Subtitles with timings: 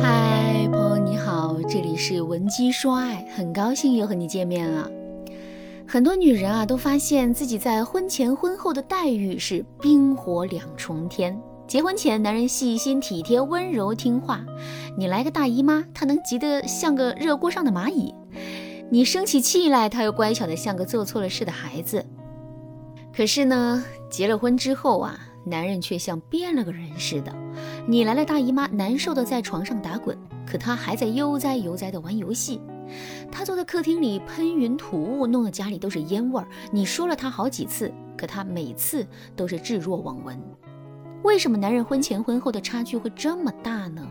[0.00, 4.90] 嗨，朋友你好，这里是文姬说爱，很高兴又和你见面了。
[5.86, 11.40] 很多女人啊，都发现自己在婚前婚后的待遇是冰火两重天。
[11.68, 14.44] 结婚前，男人细心体贴、温柔听话，
[14.96, 18.12] 你来个大姨妈，他能急得像个热锅上的蚂蚁；
[18.90, 22.04] 你生起气来，他又乖巧的像个做错了事的孩子。
[23.14, 25.16] 可是呢，结了婚之后啊。
[25.44, 27.32] 男人却像变了个人似的，
[27.90, 30.14] 你来了大姨妈，难受的在床上打滚，
[30.46, 32.60] 可他还在悠哉悠哉的玩游戏。
[33.32, 36.46] 他坐在客厅里喷云吐雾，弄得家里都是烟味儿。
[36.70, 40.38] 你说了他好几次，可他每次都是置若罔闻。
[41.22, 44.06] 为什么男人婚前婚后的差距会这么大呢？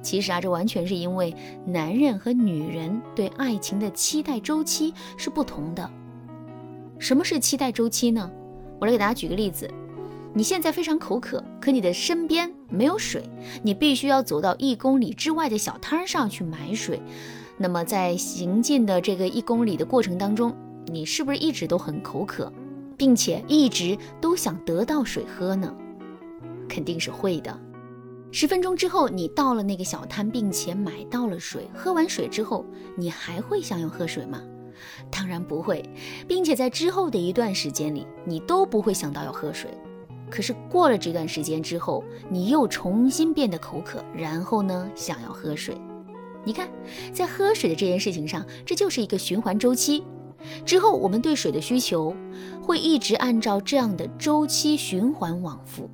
[0.00, 5.90] 其实啊，这完全是因为男人和女人对爱情的期待周期是不同的。
[6.98, 8.30] 什么是期待周期呢？
[8.80, 9.70] 我来给大家举个例子。
[10.32, 13.28] 你现在非常口渴，可你的身边没有水，
[13.62, 17.02] 你必须要走到一公里之外的小摊上去买水。
[17.58, 22.50] 那么在行进的这个一公里的过程当中，你是不是一直都很口渴，
[22.96, 25.74] 并且一直都想得到水喝呢？
[26.68, 27.58] 肯定是会的。
[28.30, 32.64] 十分钟之后，你到了那个小摊，并且买到了水，喝完水之后，
[32.96, 34.40] 你还会想要喝水吗？
[35.10, 35.82] 当然不会，
[36.28, 39.68] 并且在之后的一段时间里，你都不会想到要喝水。
[40.30, 45.76] 可是过了这段时间之后，你又重新变得口渴，然后呢，想要喝水。
[46.44, 46.68] 你看，
[47.12, 50.04] 在喝水的这件事情上，这就是一个循环周期。
[50.64, 52.16] 之后，我们对水的需求
[52.62, 55.90] 会一直按照这样的周期循环往复。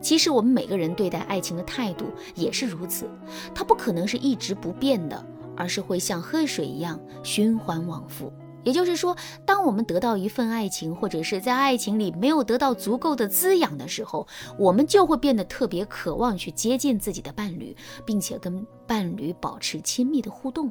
[0.00, 3.10] 其实，我们每个人对待爱情的态度也是如此，
[3.54, 8.32] 它不可能是一直不变的，而是会像喝水一样循环往复。
[8.64, 14.26] 也就是说，当我们得到一份爱情，或者是在爱情里没有得到足够的滋养的时候，
[14.58, 20.70] 我们就会变得特别渴望去接近自己的伴侣，并且跟伴侣保持亲密的互动。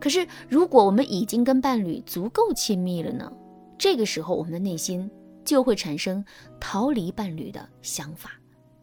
[0.00, 3.30] 可是，如果我们已经跟伴侣足够亲密了呢？
[3.78, 5.10] 这个时候，我们的内心
[5.44, 6.24] 就会产生
[6.58, 8.39] 逃离伴侣的想法。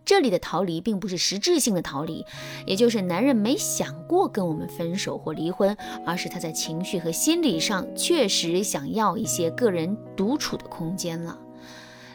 [0.08, 2.26] 这里的逃离并不是实质性的逃离，
[2.66, 5.76] 也就是男人没想过跟我们分手或离婚，
[6.06, 11.38] 而是他在情绪和心理上确实想要一些个人独处的空间了。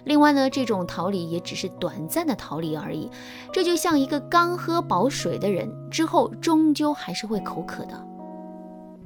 [0.05, 3.11] 另外呢，这种逃离也只是短暂的逃离而已。
[3.53, 8.07] 这就像一个刚喝饱水的人，之后终究还是会口渴的。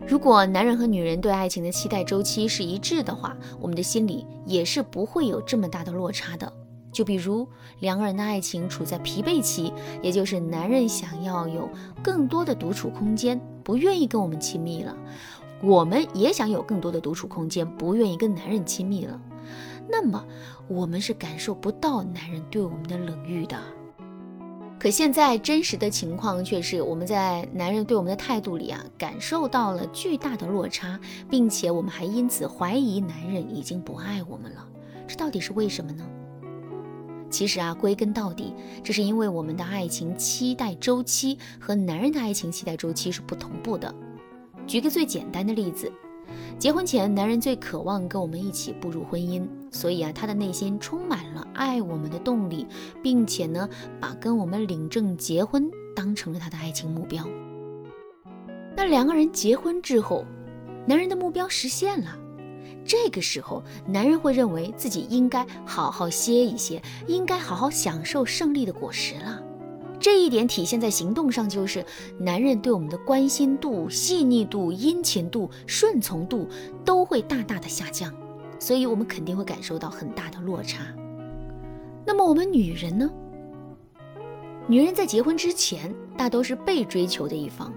[0.07, 6.53] 如果男人和女人对爱情的期待周期是一致的话，我们的心里也是不会有这么大的落差的。
[6.97, 7.47] 就比如
[7.81, 9.71] 两个人的爱情处在疲惫期，
[10.01, 11.69] 也就是男人想要有
[12.03, 14.97] 更多的独处空间，不愿意跟我们亲密了；
[15.63, 19.21] 我们也想有更多的独处空间，不愿意跟男人亲密了。
[19.87, 20.25] 那么
[20.69, 23.59] 我们是感受不到男人对我们的冷遇的。
[24.79, 30.99] 可现在真实的情况却是，我们在男人对我们的态度里啊，感受到了巨大的落差，
[31.29, 34.67] 并且我们还因此怀疑男人已经不爱我们了。
[35.07, 36.03] 这到底是为什么呢？
[37.29, 43.95] 其实啊，归根到底，这是因为我们的爱情期待周期和男人的爱情期待周期是不同步的。
[44.67, 45.91] 举个最简单的例子，
[46.59, 52.67] 结婚前，男人最渴望跟我们一起步入婚姻，所以啊，他的内心充满了爱我们的动力，
[53.03, 53.69] 并且呢，
[54.01, 57.25] 把跟我们领证结婚当成了他的爱情目标。
[58.77, 60.25] 那两个人结婚之后，
[60.87, 62.17] 男人的目标实现了。
[62.85, 69.43] 这个时候，男人会认为自己应该好好歇一歇，应该好好享受胜利的果实了。
[69.99, 71.85] 这一点体现在行动上，就是
[72.19, 76.47] 男人对我们的关心度、细腻度、殷勤度、顺从度
[76.85, 78.15] 都会大大的下降，
[78.59, 80.85] 所以我们肯定会感受到很大的落差。
[82.05, 83.11] 那么我们女人呢？
[84.69, 87.73] 女人在结婚之前大都是被追求的一方，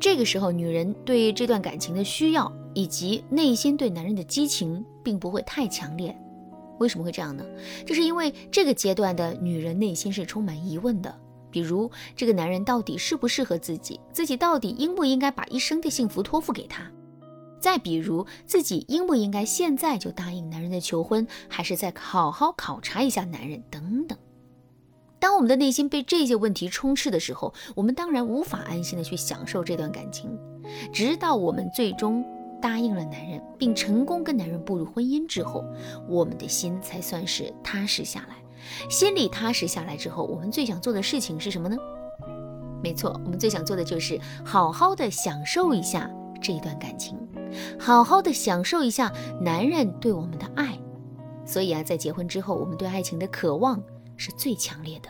[0.00, 2.50] 这个时候女人对这段感情的需要。
[2.72, 6.16] 以及内心对男人的激情并不会太强烈，
[6.78, 7.44] 为什么会这样呢？
[7.84, 11.12] 这是因为这个阶段的女人内心是充满疑问的，
[11.50, 16.88] 比如这个男人到底适不适合自己，自己到底应不应该把一生的幸福托付给他？
[17.58, 24.16] 再比如自己应不应该现在就答应男人的求婚，还是再好好考察一下男人等等。
[25.20, 30.36] 当我们的内心被这些问题充斥的时候，我们当然无法安心的去享受这段感情，
[30.92, 32.24] 直到我们最终。
[32.62, 35.64] 答应了男人，并成功跟男人步入婚姻之后，
[36.06, 38.36] 我们的心才算是踏实下来。
[38.90, 41.76] 心里踏实下来之后，我们最想做的事情是什么呢？
[42.82, 47.16] 没错，我们最想做的就是好好的享受一下这一段感情，
[47.78, 50.78] 好好的享受一下男人对我们的爱。
[51.46, 53.82] 所以啊，在结婚之后，我们对爱情的渴望
[54.20, 55.08] 是最强烈的。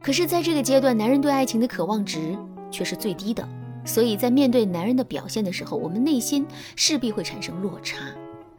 [0.00, 2.38] 可是，在这个阶段，男人对爱情的渴望值
[2.70, 3.46] 却是最低的，
[3.84, 6.46] 所以在面对男人的表现的时候，我们内心
[6.76, 7.98] 势必会产生落差。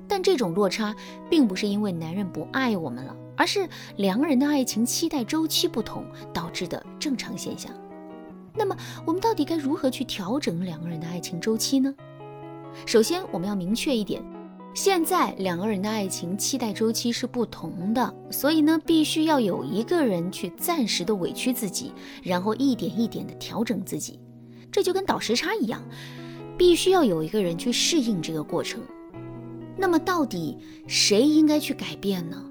[0.07, 0.93] 但这种落差
[1.29, 7.71] 并不是因为男人不爱我们了，而是两个人的爱情期待周期不同导致的正常现象。
[8.53, 8.75] 那么，
[9.05, 11.95] 我们到底该如何去调整两个人的爱情周期呢？
[12.85, 14.21] 首先，我们要明确一点。
[14.73, 21.91] 现在两个人的爱情期待周期是不同的，所以呢，必须要有一个人去暂时的委屈自己，
[22.23, 24.19] 然后一点一点的调整自己。
[24.71, 25.83] 这就跟倒时差一样，
[26.57, 28.81] 必须要有一个人去适应这个过程。
[29.77, 30.57] 那么，到底
[30.87, 32.41] 谁应该去改变呢？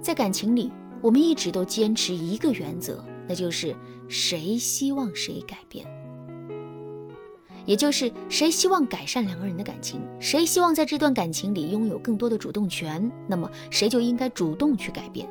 [0.00, 0.70] 在感情里，
[1.02, 3.74] 我们一直都坚持一个原则，那就是
[4.08, 5.84] 谁希望谁改变。
[7.70, 15.28] 也就是谁希望改善两个人的感情，谁希望在这段感情里拥有更多的主动权，那么谁就应该主动去改变。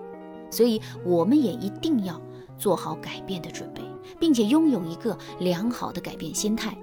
[0.50, 2.18] 所以，我们也一定要
[2.58, 3.82] 做好改变的准备，
[4.22, 6.74] 并且拥有一个良好的改变心态。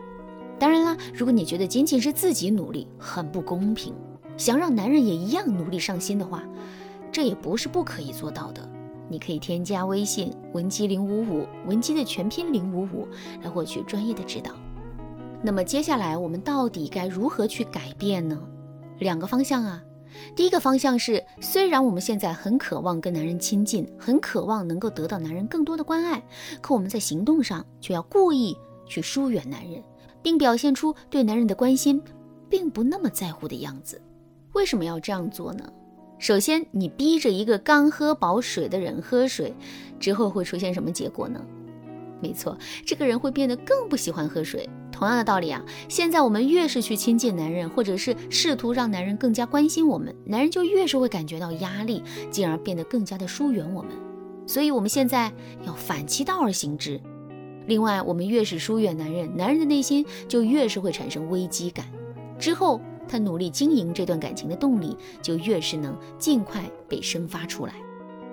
[0.58, 3.94] 当然啦，如果你觉得仅仅是自己努力很不公平，
[4.36, 6.42] 想让男人也一样努力上心的话，
[7.10, 8.60] 这也不是不可以做到的。
[9.08, 13.08] 你可以添加微信文姬零五五，文姬的全拼零五五，
[13.42, 14.50] 来获取专业的指导。
[15.42, 18.40] 那么接下来我们到底该如何去改变呢？
[18.98, 19.82] 两个方向啊。
[20.34, 26.22] 第一个方向是，虽然我们现在很渴望跟男人亲近，很渴望能够得到男人更多的关爱，
[26.62, 28.56] 可我们在行动上却要故意
[28.86, 29.82] 去疏远男人，
[30.22, 32.02] 并表现出对男人的关心
[32.48, 34.00] 并不那么在乎的样子。
[34.54, 35.70] 为什么要这样做呢？
[36.18, 39.54] 首先，你逼着一个刚喝饱水的人喝水，
[40.00, 41.44] 之后会出现什么结果呢？
[42.20, 44.68] 没错，这个人会变得更不喜欢喝水。
[44.90, 53.92] 同样的道理啊，现在我们越是去亲近男人，或者是试图让男人更加关心我们，男人就越是会感觉到压力，进而变得更加的疏远我们。
[54.46, 55.30] 所以，我们现在
[55.66, 56.98] 要反其道而行之。
[57.66, 61.84] 另外，我们越是疏远男人，男人的内心就越是会产生危机感，
[62.38, 67.74] 之后他努力经营这段感情的动力就越是能尽快被生发出来。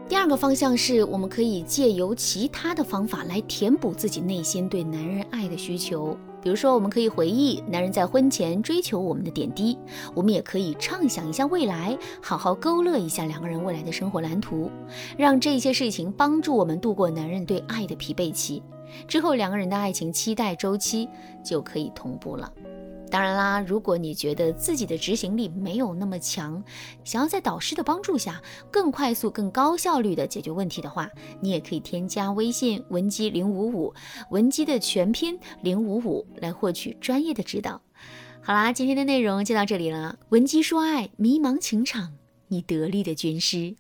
[0.09, 6.15] 第二个方向是，我们可以借由其他的方法来填补自己内心对男人爱的需求。
[6.41, 9.77] 比如说，我们可以回忆男人在婚前追求我们的点滴；
[10.13, 14.69] 我们也可以畅想一下未来，好好勾勒一下两个人未来的生活蓝图，
[15.17, 18.61] 让这些事情帮助我们度过男人对爱的疲惫期。
[19.07, 21.07] 之后，两个人的爱情期待周期
[21.44, 22.51] 就可以同步了。
[23.13, 26.63] 当然啦，如果你觉得自己的执行力没有那么强，
[27.04, 31.07] 想要在导师的帮助下更快速、更高效率的解决问题的话，
[31.39, 33.94] 你也可以添加微信文姬零五五，
[34.31, 37.80] 文姬的全拼零五五来获取专业的指导。
[38.42, 40.18] 好啦，今天的内容就到这里了。
[40.30, 42.13] 文姬说爱，迷茫情场，
[42.48, 43.75] 你得力的军师。